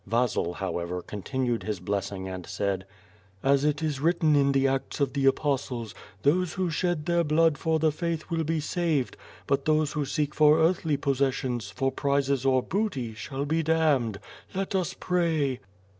Vasil, 0.07 0.53
however, 0.53 1.03
continued 1.03 1.61
his 1.61 1.79
blessing 1.79 2.27
and 2.27 2.43
said: 2.47 2.85
"As 3.43 3.63
it 3.63 3.83
is 3.83 3.99
written 3.99 4.35
in 4.35 4.51
the 4.51 4.67
Acts 4.67 4.99
of 4.99 5.13
the 5.13 5.27
Apostles, 5.27 5.93
*those 6.23 6.53
who 6.53 6.71
shed 6.71 7.05
their 7.05 7.23
blood 7.23 7.55
for 7.55 7.77
the 7.77 7.91
faith 7.91 8.31
will 8.31 8.43
be 8.43 8.59
saved, 8.59 9.15
but 9.45 9.65
those 9.65 9.91
who 9.91 10.03
seek 10.05 10.33
for 10.33 10.57
earthly 10.57 10.97
possesssions, 10.97 11.69
for 11.69 11.91
prizes 11.91 12.47
or 12.47 12.63
booty, 12.63 13.13
shall 13.13 13.45
be 13.45 13.61
damned.' 13.61 14.19
Let 14.55 14.73
us 14.73 14.95
pray!'' 14.99 15.59